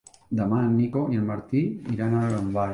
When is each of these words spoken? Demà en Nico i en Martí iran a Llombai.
Demà 0.37 0.61
en 0.69 0.71
Nico 0.77 1.05
i 1.17 1.21
en 1.21 1.29
Martí 1.29 1.63
iran 1.99 2.19
a 2.23 2.27
Llombai. 2.35 2.69